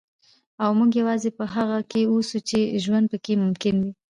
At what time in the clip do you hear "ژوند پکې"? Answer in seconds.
2.83-3.33